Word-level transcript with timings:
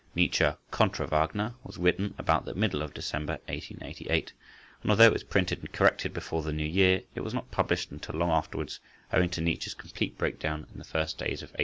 "Nietzsche 0.15 0.49
contra 0.71 1.05
Wagner" 1.05 1.53
was 1.63 1.77
written 1.77 2.15
about 2.17 2.43
the 2.45 2.55
middle 2.55 2.81
of 2.81 2.91
December 2.91 3.33
1888; 3.47 4.33
but, 4.81 4.89
although 4.89 5.03
it 5.05 5.13
was 5.13 5.23
printed 5.23 5.59
and 5.59 5.71
corrected 5.71 6.11
before 6.11 6.41
the 6.41 6.51
New 6.51 6.65
Year, 6.65 7.03
it 7.13 7.21
was 7.21 7.35
not 7.35 7.51
published 7.51 7.91
until 7.91 8.15
long 8.15 8.31
afterwards 8.31 8.79
owing 9.13 9.29
to 9.29 9.41
Nietzsche's 9.41 9.75
complete 9.75 10.17
breakdown 10.17 10.65
in 10.73 10.79
the 10.79 10.83
first 10.85 11.19
days 11.19 11.43
of 11.43 11.49
1889. 11.49 11.57